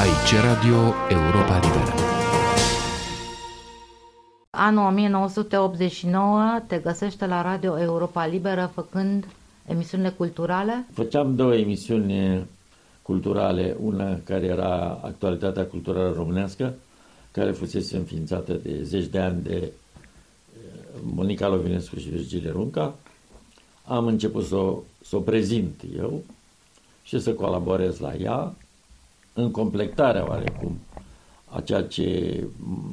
Aici 0.00 0.34
Radio 0.42 0.94
Europa 1.08 1.58
Liberă. 1.58 1.94
Anul 4.50 4.84
1989 4.86 6.60
te 6.66 6.78
găsește 6.78 7.26
la 7.26 7.42
Radio 7.42 7.80
Europa 7.80 8.26
Liberă 8.26 8.70
făcând 8.74 9.26
emisiunile 9.66 10.08
culturale? 10.08 10.86
Făceam 10.92 11.34
două 11.34 11.54
emisiuni 11.54 12.46
culturale, 13.02 13.76
una 13.82 14.18
care 14.24 14.46
era 14.46 15.00
actualitatea 15.02 15.66
culturală 15.66 16.12
românească, 16.12 16.74
care 17.30 17.50
fusese 17.50 17.96
înființată 17.96 18.52
de 18.52 18.82
zeci 18.82 19.06
de 19.06 19.18
ani 19.18 19.42
de 19.42 19.56
eh, 19.56 19.70
Monica 21.02 21.48
Lovinescu 21.48 21.96
și 21.98 22.08
Virgile 22.08 22.50
Runca. 22.50 22.94
Am 23.84 24.06
început 24.06 24.44
să 24.44 24.56
o, 24.56 24.78
să 25.04 25.16
o 25.16 25.20
prezint 25.20 25.82
eu 25.96 26.22
și 27.02 27.20
să 27.20 27.32
colaborez 27.32 27.98
la 27.98 28.14
ea 28.14 28.54
în 29.32 29.50
completarea 29.50 30.28
oarecum 30.28 30.78
a 31.50 31.60
ceea 31.60 31.82
ce 31.82 32.44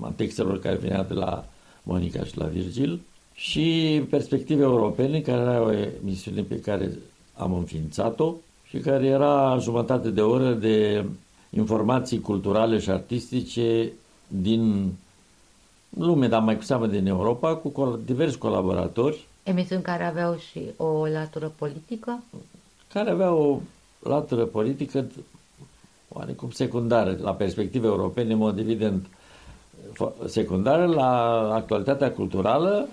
a 0.01 0.13
textelor 0.15 0.59
care 0.59 0.75
venea 0.75 1.03
de 1.03 1.13
la 1.13 1.45
Monica 1.83 2.23
și 2.23 2.37
la 2.37 2.45
Virgil 2.45 3.01
și 3.33 4.01
perspective 4.09 4.61
europene, 4.61 5.19
care 5.19 5.41
era 5.41 5.61
o 5.61 5.71
emisiune 5.71 6.41
pe 6.41 6.59
care 6.59 6.91
am 7.33 7.53
înființat-o 7.53 8.33
și 8.69 8.77
care 8.77 9.05
era 9.05 9.57
jumătate 9.59 10.09
de 10.09 10.21
oră 10.21 10.53
de 10.53 11.05
informații 11.49 12.19
culturale 12.19 12.79
și 12.79 12.89
artistice 12.89 13.91
din 14.27 14.93
lume, 15.89 16.27
dar 16.27 16.41
mai 16.41 16.57
cu 16.57 16.63
seamă 16.63 16.87
din 16.87 17.07
Europa, 17.07 17.55
cu 17.55 17.99
diversi 18.05 18.37
colaboratori. 18.37 19.27
Emisiuni 19.43 19.81
care 19.81 20.03
aveau 20.03 20.37
și 20.37 20.61
o 20.77 21.05
latură 21.05 21.51
politică? 21.57 22.23
Care 22.93 23.09
aveau 23.09 23.61
o 24.01 24.09
latură 24.09 24.45
politică 24.45 25.07
oarecum 26.17 26.49
secundară, 26.49 27.17
la 27.21 27.33
perspective 27.33 27.87
europene, 27.87 28.31
în 28.31 28.37
mod 28.37 28.59
evident 28.59 29.05
secundară, 30.25 30.85
la 30.85 31.11
actualitatea 31.53 32.11
culturală 32.11 32.87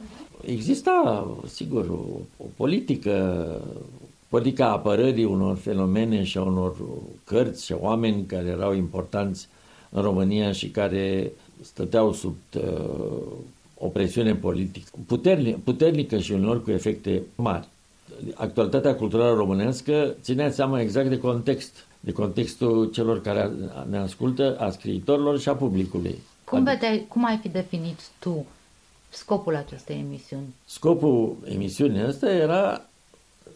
exista, 0.47 1.27
sigur, 1.47 1.89
o, 1.89 2.05
o 2.37 2.45
politică, 2.57 3.47
politica 4.29 4.71
apărării 4.71 5.25
unor 5.25 5.57
fenomene 5.57 6.23
și 6.23 6.39
a 6.39 6.43
unor 6.43 6.77
cărți 7.25 7.65
și 7.65 7.73
a 7.73 7.77
oameni 7.81 8.25
care 8.27 8.47
erau 8.47 8.75
importanți 8.75 9.49
în 9.91 10.03
România 10.03 10.53
și 10.53 10.69
care 10.69 11.33
stăteau 11.61 12.13
sub 12.13 12.35
uh, 12.57 12.63
o 13.79 13.89
presiune 13.89 14.35
politică 14.35 14.91
puternică, 15.07 15.59
puternică 15.65 16.19
și 16.19 16.33
unor 16.33 16.63
cu 16.63 16.71
efecte 16.71 17.23
mari. 17.35 17.69
Actualitatea 18.35 18.95
culturală 18.95 19.35
românească 19.35 20.15
ținea 20.23 20.51
seama 20.51 20.81
exact 20.81 21.09
de 21.09 21.19
context, 21.19 21.87
de 22.01 22.13
contextul 22.13 22.91
celor 22.91 23.21
care 23.21 23.51
ne 23.91 23.99
ascultă, 23.99 24.57
a 24.59 24.71
scriitorilor 24.71 25.39
și 25.39 25.49
a 25.49 25.55
publicului. 25.55 26.19
Cum, 26.45 26.59
adică- 26.59 26.73
vedeai, 26.73 27.05
cum 27.09 27.25
ai 27.25 27.39
fi 27.43 27.49
definit 27.49 27.99
tu 28.19 28.47
scopul 29.09 29.57
acestei 29.57 30.05
emisiuni? 30.07 30.55
Scopul 30.67 31.37
emisiunii 31.45 32.01
asta 32.01 32.31
era 32.31 32.85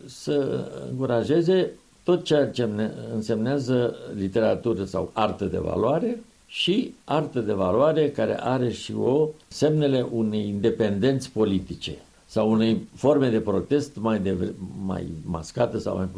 să 0.06 0.66
încurajeze 0.90 1.70
tot 2.02 2.24
ceea 2.24 2.50
ce 2.50 2.68
însemnează 3.14 3.96
literatură 4.14 4.84
sau 4.84 5.10
artă 5.12 5.44
de 5.44 5.58
valoare 5.58 6.20
și 6.46 6.94
artă 7.04 7.40
de 7.40 7.52
valoare 7.52 8.10
care 8.10 8.40
are 8.40 8.70
și 8.72 8.94
o 8.94 9.28
semnele 9.48 10.06
unei 10.10 10.48
independenți 10.48 11.30
politice 11.30 11.96
sau 12.30 12.50
unei 12.50 12.88
forme 12.94 13.28
de 13.28 13.40
protest 13.40 13.96
mai, 13.96 14.18
de, 14.18 14.52
mai 14.84 15.06
mascată 15.24 15.78
sau 15.78 15.96
mai, 15.96 16.08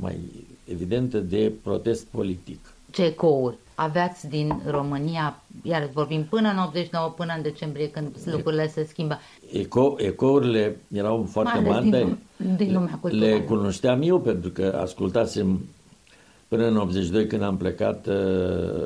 mai 0.00 0.18
evidentă 0.64 1.18
de 1.18 1.52
protest 1.62 2.06
politic. 2.06 2.58
Ce 2.90 3.04
ecouri 3.04 3.56
aveați 3.74 4.28
din 4.28 4.62
România, 4.66 5.42
iar 5.62 5.90
vorbim 5.92 6.24
până 6.24 6.48
în 6.48 6.58
89, 6.58 7.08
până 7.16 7.32
în 7.36 7.42
decembrie, 7.42 7.90
când 7.90 8.08
lucrurile 8.24 8.68
se 8.68 8.84
schimbă? 8.84 9.18
Eco, 9.52 9.94
ecourile 9.96 10.76
erau 10.92 11.26
foarte 11.30 11.58
mari, 11.58 11.88
din, 11.88 12.18
din 12.56 12.72
lumea 12.72 12.98
culturală. 13.00 13.34
le 13.34 13.40
cunoșteam 13.40 14.02
eu 14.02 14.20
pentru 14.20 14.50
că 14.50 14.78
ascultasem 14.80 15.60
până 16.48 16.66
în 16.66 16.76
82 16.76 17.26
când 17.26 17.42
am 17.42 17.56
plecat 17.56 18.06
uh, 18.06 18.84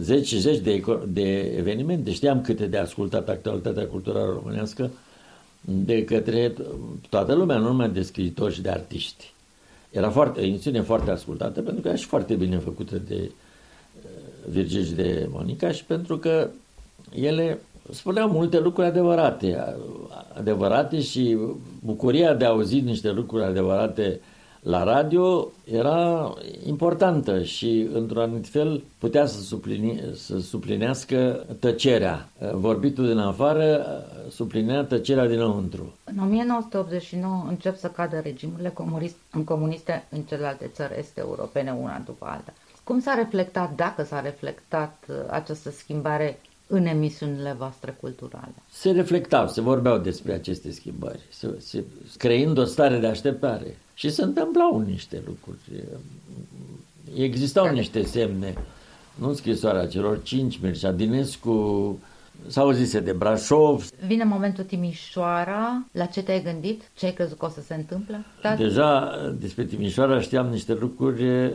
zeci 0.00 0.26
și 0.26 0.40
zeci 0.40 0.58
de, 0.58 0.82
de 1.08 1.54
evenimente. 1.56 2.12
Știam 2.12 2.40
câte 2.40 2.66
de 2.66 2.78
ascultat 2.78 3.28
actualitatea 3.28 3.86
culturală 3.86 4.32
românească 4.32 4.90
de 5.64 6.04
către 6.04 6.54
toată 7.08 7.34
lumea, 7.34 7.56
nu 7.56 7.66
numai 7.66 7.90
de 7.90 8.02
scriitori 8.02 8.54
și 8.54 8.62
de 8.62 8.68
artiști. 8.70 9.32
Era 9.90 10.10
foarte, 10.10 10.40
o 10.40 10.44
emisiune 10.44 10.80
foarte 10.80 11.10
ascultată 11.10 11.62
pentru 11.62 11.82
că 11.82 11.88
era 11.88 11.96
și 11.96 12.06
foarte 12.06 12.34
bine 12.34 12.58
făcută 12.58 12.96
de 12.96 13.30
uh, 13.30 14.50
Virgil 14.50 14.84
și 14.84 14.92
de 14.92 15.28
Monica 15.30 15.70
și 15.70 15.84
pentru 15.84 16.18
că 16.18 16.48
ele 17.14 17.58
spuneau 17.90 18.28
multe 18.28 18.60
lucruri 18.60 18.86
adevărate, 18.86 19.76
adevărate 20.34 21.00
și 21.00 21.38
bucuria 21.84 22.34
de 22.34 22.44
a 22.44 22.48
auzi 22.48 22.80
niște 22.80 23.10
lucruri 23.10 23.44
adevărate 23.44 24.20
la 24.64 24.82
radio 24.82 25.50
era 25.64 26.32
importantă 26.66 27.42
și, 27.42 27.88
într-un 27.92 28.22
anumit 28.22 28.48
fel, 28.48 28.82
putea 28.98 29.26
să, 29.26 29.40
supline, 29.40 30.04
să 30.14 30.38
suplinească 30.38 31.46
tăcerea. 31.60 32.28
Vorbitul 32.54 33.06
din 33.06 33.18
afară 33.18 33.86
suplinea 34.30 34.84
tăcerea 34.84 35.26
dinăuntru. 35.26 35.94
În 36.04 36.18
1989 36.22 37.44
încep 37.48 37.76
să 37.76 37.88
cadă 37.88 38.18
regimurile 38.18 38.72
comuniste 39.44 40.04
în 40.10 40.20
celelalte 40.22 40.70
țări 40.74 40.98
este 40.98 41.20
europene, 41.20 41.76
una 41.80 42.02
după 42.04 42.26
alta. 42.28 42.52
Cum 42.84 43.00
s-a 43.00 43.14
reflectat, 43.14 43.74
dacă 43.74 44.02
s-a 44.02 44.20
reflectat 44.20 45.04
uh, 45.08 45.14
această 45.30 45.70
schimbare 45.70 46.38
în 46.66 46.86
emisiunile 46.86 47.54
voastre 47.58 47.96
culturale? 48.00 48.54
Se 48.70 48.90
reflectau, 48.90 49.48
se 49.48 49.60
vorbeau 49.60 49.98
despre 49.98 50.32
aceste 50.32 50.70
schimbări, 50.70 51.20
se, 51.30 51.54
se, 51.58 51.84
creând 52.18 52.58
o 52.58 52.64
stare 52.64 52.98
de 52.98 53.06
așteptare. 53.06 53.78
Și 53.94 54.10
se 54.10 54.22
întâmplau 54.22 54.80
niște 54.80 55.22
lucruri. 55.26 55.84
Existau 57.16 57.72
niște 57.72 58.02
semne. 58.02 58.54
Nu 59.14 59.28
în 59.28 59.34
scrisoarea 59.34 59.86
celor 59.86 60.22
cinci, 60.22 60.58
Mircea 60.62 60.92
Dinescu, 60.92 61.98
s-au 62.46 62.70
zise 62.70 63.00
de 63.00 63.12
Brașov. 63.12 63.88
Vine 64.06 64.24
momentul 64.24 64.64
Timișoara, 64.64 65.84
la 65.92 66.04
ce 66.04 66.22
te-ai 66.22 66.42
gândit? 66.42 66.82
Ce 66.96 67.06
ai 67.06 67.12
crezut 67.12 67.38
că 67.38 67.44
o 67.44 67.48
să 67.48 67.60
se 67.60 67.74
întâmple? 67.74 68.24
Da? 68.42 68.54
Deja 68.54 69.10
despre 69.40 69.64
Timișoara 69.64 70.20
știam 70.20 70.46
niște 70.46 70.74
lucruri, 70.74 71.52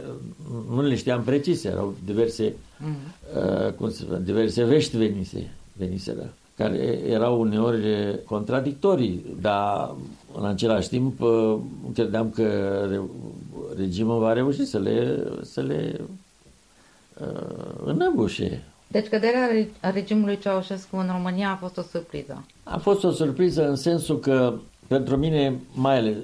nu 0.69 0.81
le 0.81 0.95
știam 0.95 1.23
precise, 1.23 1.67
erau 1.69 1.95
diverse, 2.05 2.49
mm-hmm. 2.49 3.65
uh, 3.65 3.73
cum 3.73 3.89
se 3.89 4.01
spune, 4.01 4.19
diverse 4.23 4.63
vești 4.63 4.97
venise, 4.97 5.51
veniseră 5.73 6.33
care 6.59 6.99
erau 7.07 7.39
uneori 7.39 8.19
contradictorii, 8.25 9.25
dar 9.41 9.95
în 10.37 10.45
același 10.45 10.89
timp 10.89 11.21
credeam 11.93 12.29
că 12.29 12.47
regimul 13.77 14.19
va 14.19 14.33
reuși 14.33 14.65
să 14.65 14.79
le, 14.79 15.23
să 15.41 15.61
le 15.61 16.01
uh, 17.21 17.81
înăbușe. 17.85 18.63
Deci 18.91 19.07
căderea 19.07 19.47
regimului 19.79 20.37
Ceaușescu 20.37 20.97
în 20.97 21.09
România 21.11 21.49
a 21.51 21.55
fost 21.55 21.77
o 21.77 21.81
surpriză. 21.81 22.45
A 22.63 22.77
fost 22.77 23.03
o 23.03 23.11
surpriză 23.11 23.69
în 23.69 23.75
sensul 23.75 24.19
că 24.19 24.53
pentru 24.87 25.17
mine, 25.17 25.59
mai 25.73 25.97
ales, 25.97 26.15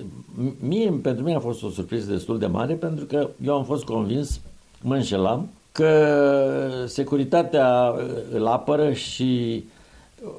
mie, 0.60 0.92
pentru 0.92 1.24
mine 1.24 1.36
a 1.36 1.40
fost 1.40 1.64
o 1.64 1.70
surpriză 1.70 2.12
destul 2.12 2.40
de 2.40 2.46
mare 2.46 2.74
pentru 2.74 3.06
că 3.06 3.30
eu 3.44 3.56
am 3.56 3.64
fost 3.64 3.84
convins, 3.84 4.40
mă 4.82 4.96
înșelam, 4.96 5.50
că 5.72 6.84
securitatea 6.86 7.94
îl 8.32 8.48
apără 8.48 8.94
și 8.94 9.64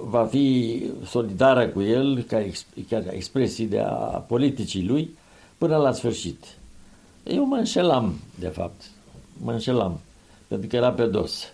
va 0.05 0.25
fi 0.25 0.83
solidară 1.05 1.69
cu 1.69 1.83
el 1.83 2.23
ca, 2.23 2.45
ca 2.89 3.03
expresii 3.11 3.67
de 3.67 3.81
a 3.81 3.95
politicii 4.29 4.87
lui 4.87 5.17
până 5.59 5.77
la 5.77 5.93
sfârșit. 5.93 6.45
Eu 7.25 7.45
mă 7.45 7.57
înșelam, 7.57 8.15
de 8.39 8.49
fapt. 8.49 8.83
Mă 9.43 9.53
înșelam, 9.53 10.01
pentru 10.49 10.69
că 10.69 10.77
era 10.77 10.93
pe 10.93 11.05
dos. 11.05 11.53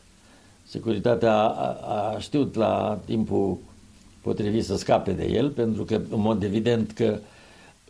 Securitatea 0.73 1.35
a, 1.35 2.13
a 2.15 2.19
știut 2.19 2.55
la 2.55 3.01
timpul 3.05 3.59
potrivit 4.21 4.65
să 4.65 4.77
scape 4.77 5.13
de 5.13 5.25
el, 5.25 5.51
pentru 5.51 5.85
că, 5.85 5.95
în 5.95 6.21
mod 6.21 6.43
evident, 6.43 6.93
că 6.93 7.19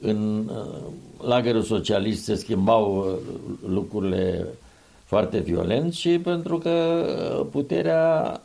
în 0.01 0.49
uh, 0.49 1.27
lagărul 1.27 1.63
socialist 1.63 2.25
se 2.25 2.35
schimbau 2.35 2.97
uh, 2.97 3.35
lucrurile 3.69 4.47
foarte 5.05 5.39
violent 5.39 5.93
și 5.93 6.19
pentru 6.19 6.59
că 6.59 7.05
uh, 7.41 7.47
puterea 7.51 8.41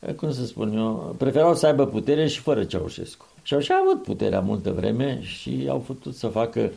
Eh, 0.00 0.14
cum 0.14 0.32
să 0.32 0.44
spun 0.44 0.76
eu, 0.76 1.14
preferau 1.18 1.54
să 1.54 1.66
aibă 1.66 1.86
putere 1.86 2.26
și 2.26 2.40
fără 2.40 2.64
Ceaușescu. 2.64 3.26
Și 3.42 3.54
au 3.54 3.60
și 3.60 3.72
avut 3.82 4.02
puterea 4.02 4.40
multă 4.40 4.72
vreme 4.72 5.18
și 5.22 5.66
au 5.68 5.78
putut 5.78 6.14
să 6.14 6.28
facă 6.28 6.70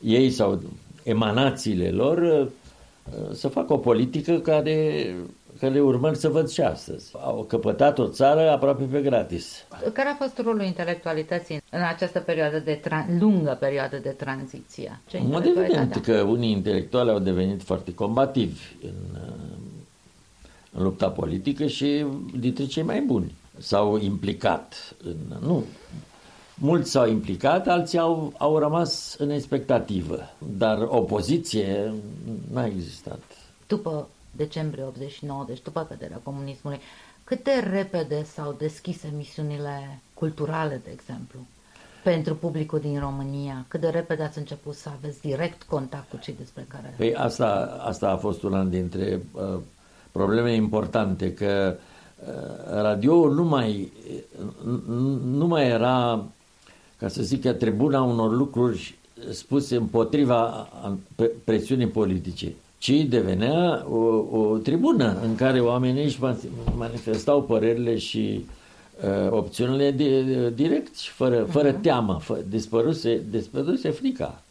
ei 0.00 0.30
sau 0.30 0.60
emanațiile 1.02 1.90
lor 1.90 2.22
eh, 2.22 2.46
să 3.32 3.48
facă 3.48 3.72
o 3.72 3.76
politică 3.76 4.38
care, 4.38 5.14
care 5.58 5.80
urmări 5.80 6.16
să 6.16 6.28
văd 6.28 6.48
și 6.48 6.60
astăzi. 6.60 7.12
Au 7.24 7.44
căpătat 7.48 7.98
o 7.98 8.08
țară 8.08 8.50
aproape 8.50 8.84
pe 8.84 9.00
gratis. 9.00 9.66
Care 9.92 10.08
a 10.08 10.14
fost 10.14 10.38
rolul 10.38 10.62
intelectualității 10.62 11.62
în 11.70 11.82
această 11.82 12.18
perioadă 12.20 12.58
de 12.58 12.80
tra- 12.80 13.18
lungă 13.18 13.56
perioadă 13.60 13.96
de 13.96 14.08
tranziție? 14.08 15.00
Ce 15.06 15.18
în 15.18 15.26
mod 15.26 15.44
evident 15.44 15.96
că 15.96 16.20
unii 16.20 16.50
intelectuali 16.50 17.10
au 17.10 17.18
devenit 17.18 17.62
foarte 17.62 17.94
combativi 17.94 18.60
în 18.82 19.20
în 20.72 20.82
lupta 20.82 21.10
politică 21.10 21.66
și 21.66 22.04
dintre 22.38 22.66
cei 22.66 22.82
mai 22.82 23.00
buni 23.00 23.34
s-au 23.58 23.98
implicat. 23.98 24.94
În, 25.04 25.16
nu, 25.46 25.64
mulți 26.54 26.90
s-au 26.90 27.08
implicat, 27.08 27.68
alții 27.68 27.98
au, 27.98 28.32
au 28.38 28.58
rămas 28.58 29.14
în 29.18 29.30
expectativă, 29.30 30.30
dar 30.56 30.86
opoziție 30.88 31.92
n-a 32.52 32.66
existat. 32.66 33.22
După 33.66 34.08
decembrie 34.30 34.84
89, 34.84 35.44
deci 35.46 35.62
după 35.62 35.86
căderea 35.88 36.20
comunismului, 36.22 36.80
cât 37.24 37.44
de 37.44 37.66
repede 37.70 38.22
s-au 38.22 38.54
deschis 38.58 39.02
emisiunile 39.02 40.00
culturale, 40.14 40.80
de 40.84 40.90
exemplu, 40.92 41.38
pentru 42.02 42.34
publicul 42.34 42.78
din 42.78 42.98
România? 42.98 43.64
Cât 43.68 43.80
de 43.80 43.88
repede 43.88 44.22
ați 44.22 44.38
început 44.38 44.74
să 44.74 44.90
aveți 44.96 45.20
direct 45.20 45.62
contact 45.62 46.10
cu 46.10 46.16
cei 46.16 46.34
despre 46.38 46.66
care... 46.68 46.94
Păi 46.96 47.14
asta, 47.14 47.80
asta 47.84 48.10
a 48.10 48.16
fost 48.16 48.42
una 48.42 48.62
dintre 48.62 49.22
uh, 49.32 49.58
probleme 50.12 50.54
importante, 50.54 51.34
că 51.34 51.76
uh, 51.76 52.82
radioul 52.82 53.34
nu 53.34 53.44
mai, 53.44 53.92
nu 55.24 55.46
mai 55.46 55.68
era, 55.68 56.24
ca 56.96 57.08
să 57.08 57.22
zic, 57.22 57.52
tribuna 57.52 58.02
unor 58.02 58.32
lucruri 58.32 58.98
spuse 59.30 59.76
împotriva 59.76 60.68
presiunii 61.44 61.86
politice 61.88 62.52
ci 62.80 63.06
devenea 63.08 63.86
o, 63.90 64.38
o 64.38 64.56
tribună 64.56 65.16
în 65.22 65.34
care 65.34 65.60
oamenii 65.60 66.04
își 66.04 66.18
manifestau 66.76 67.42
părerile 67.42 67.96
și 67.96 68.44
uh, 69.04 69.30
opțiunile 69.30 69.90
de, 69.90 70.50
direct 70.54 70.96
și 70.96 71.10
fără, 71.10 71.46
fără 71.50 71.72
uh-huh. 71.72 71.80
teamă, 71.80 72.18
fă, 72.20 72.38
dispăruse, 72.48 73.22
dispăruse 73.30 73.90
frica. 73.90 74.42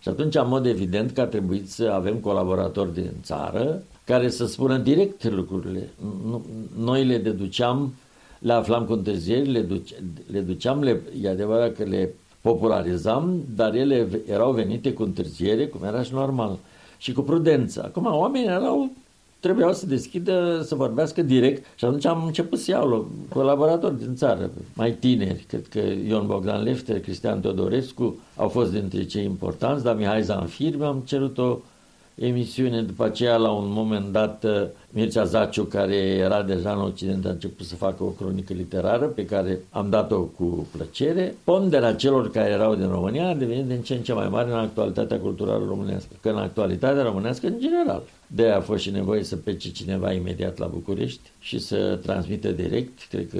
Și 0.00 0.08
atunci, 0.08 0.34
în 0.34 0.48
mod 0.48 0.66
evident, 0.66 1.10
că 1.10 1.20
a 1.20 1.24
trebuit 1.24 1.70
să 1.70 1.90
avem 1.94 2.16
colaboratori 2.16 2.94
din 2.94 3.10
țară 3.22 3.82
care 4.04 4.28
să 4.28 4.46
spună 4.46 4.78
direct 4.78 5.24
lucrurile. 5.30 5.88
Noi 6.78 7.04
le 7.04 7.18
deduceam, 7.18 7.94
le 8.38 8.52
aflam 8.52 8.84
cu 8.84 8.92
întârzieri, 8.92 9.50
le, 9.50 9.60
duce, 9.60 9.94
le 10.30 10.40
duceam, 10.40 10.82
le, 10.82 11.00
e 11.22 11.28
adevărat 11.28 11.74
că 11.74 11.82
le 11.82 12.14
popularizam, 12.40 13.42
dar 13.54 13.74
ele 13.74 14.08
erau 14.26 14.52
venite 14.52 14.92
cu 14.92 15.02
întârziere, 15.02 15.66
cum 15.66 15.84
era 15.84 16.02
și 16.02 16.12
normal 16.12 16.58
și 17.02 17.12
cu 17.12 17.20
prudență. 17.20 17.82
Acum 17.84 18.06
oamenii 18.06 18.48
erau 18.48 18.90
trebuiau 19.40 19.72
să 19.72 19.86
deschidă, 19.86 20.62
să 20.64 20.74
vorbească 20.74 21.22
direct. 21.22 21.64
Și 21.76 21.84
atunci 21.84 22.06
am 22.06 22.24
început 22.24 22.58
să 22.58 22.70
iau 22.70 23.10
colaboratori 23.28 23.98
din 23.98 24.14
țară, 24.14 24.50
mai 24.74 24.92
tineri, 24.92 25.44
cred 25.48 25.68
că 25.68 25.80
Ion 26.06 26.26
Bogdan 26.26 26.62
Lefter, 26.62 27.00
Cristian 27.00 27.40
Todorescu 27.40 28.16
au 28.36 28.48
fost 28.48 28.72
dintre 28.72 29.04
cei 29.04 29.24
importanți, 29.24 29.84
dar 29.84 29.96
Mihai 29.96 30.22
Zanfir 30.22 30.76
mi-am 30.76 31.02
cerut 31.04 31.38
o 31.38 31.58
emisiune, 32.14 32.82
după 32.82 33.04
aceea 33.04 33.36
la 33.36 33.50
un 33.50 33.66
moment 33.68 34.12
dat 34.12 34.44
Mircea 34.90 35.24
Zaciu, 35.24 35.64
care 35.64 35.94
era 35.96 36.42
deja 36.42 36.72
în 36.72 36.80
Occident, 36.80 37.26
a 37.26 37.28
început 37.28 37.66
să 37.66 37.74
facă 37.74 38.04
o 38.04 38.06
cronică 38.06 38.52
literară 38.52 39.06
pe 39.06 39.24
care 39.24 39.58
am 39.70 39.90
dat-o 39.90 40.20
cu 40.20 40.66
plăcere. 40.76 41.34
Pondera 41.44 41.94
celor 41.94 42.30
care 42.30 42.50
erau 42.50 42.74
din 42.74 42.88
România 42.88 43.28
a 43.28 43.34
devenit 43.34 43.64
din 43.64 43.82
ce 43.82 43.94
în 43.94 44.02
ce 44.02 44.12
mai 44.12 44.28
mare 44.28 44.50
în 44.50 44.58
actualitatea 44.58 45.18
culturală 45.18 45.64
românească, 45.68 46.10
că 46.20 46.28
în 46.28 46.36
actualitatea 46.36 47.02
românească 47.02 47.46
în 47.46 47.58
general. 47.60 48.02
De 48.34 48.48
a 48.48 48.60
fost 48.60 48.82
și 48.82 48.90
nevoie 48.90 49.22
să 49.22 49.36
plece 49.36 49.72
cineva 49.72 50.12
imediat 50.12 50.58
la 50.58 50.66
București 50.66 51.30
și 51.38 51.58
să 51.58 51.98
transmită 52.02 52.50
direct. 52.50 52.98
Cred 53.10 53.28
că 53.30 53.38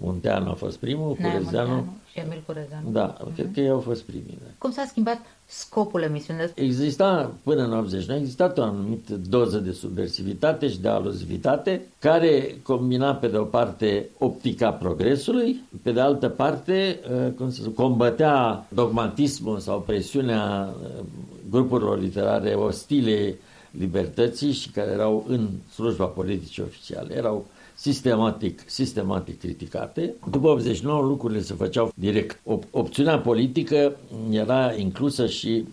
Munteanu 0.00 0.50
a 0.50 0.54
fost 0.54 0.76
primul, 0.76 1.14
Curezeanu. 1.14 1.86
Și 2.12 2.18
Emil 2.18 2.42
Curezeanu. 2.46 2.90
Da, 2.90 3.16
uh-huh. 3.16 3.34
cred 3.34 3.50
că 3.54 3.60
ei 3.60 3.68
au 3.68 3.80
fost 3.80 4.02
primii. 4.02 4.38
Da. 4.42 4.50
Cum 4.58 4.70
s-a 4.70 4.84
schimbat 4.88 5.18
scopul 5.46 6.02
emisiunii? 6.02 6.44
Exista, 6.54 7.32
până 7.42 7.64
în 7.64 7.72
89, 7.72 8.18
a 8.18 8.22
existat 8.22 8.58
o 8.58 8.62
anumită 8.62 9.14
doză 9.28 9.58
de 9.58 9.72
subversivitate 9.72 10.68
și 10.68 10.80
de 10.80 10.88
aluzivitate, 10.88 11.82
care 11.98 12.54
combina 12.62 13.14
pe 13.14 13.28
de 13.28 13.36
o 13.36 13.44
parte 13.44 14.08
optica 14.18 14.70
progresului, 14.70 15.60
pe 15.82 15.92
de 15.92 16.00
altă 16.00 16.28
parte 16.28 17.00
uh, 17.10 17.32
cum 17.36 17.50
să 17.50 17.68
combătea 17.68 18.66
dogmatismul 18.68 19.58
sau 19.58 19.80
presiunea 19.80 20.74
uh, 20.82 21.04
grupurilor 21.50 22.00
literare 22.00 22.50
ostile 22.54 23.38
libertății 23.70 24.52
și 24.52 24.70
care 24.70 24.90
erau 24.90 25.24
în 25.28 25.48
slujba 25.72 26.04
politicii 26.04 26.62
oficiale. 26.62 27.14
Erau 27.14 27.46
sistematic, 27.74 28.62
sistematic 28.66 29.40
criticate. 29.40 30.14
După 30.30 30.48
89 30.48 31.02
lucrurile 31.02 31.40
se 31.40 31.54
făceau 31.54 31.92
direct. 31.94 32.36
Op- 32.36 32.70
opțiunea 32.70 33.18
politică 33.18 33.96
era 34.30 34.74
inclusă 34.74 35.26
și 35.26 35.64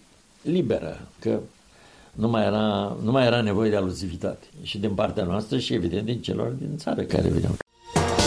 liberă, 0.42 1.08
că 1.20 1.40
nu 2.14 2.28
mai, 2.28 2.46
era, 2.46 2.98
nu 3.04 3.12
mai 3.12 3.26
era 3.26 3.42
nevoie 3.42 3.70
de 3.70 3.76
aluzivitate. 3.76 4.48
Și 4.62 4.78
din 4.78 4.94
partea 4.94 5.24
noastră 5.24 5.58
și 5.58 5.74
evident 5.74 6.06
din 6.06 6.22
celor 6.22 6.48
din 6.48 6.78
țară 6.78 7.02
care 7.02 7.30
veneau. 7.30 7.56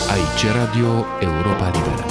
Aici 0.09 0.53
Radio 0.53 1.05
Europa 1.19 1.71
Liberă. 1.73 2.10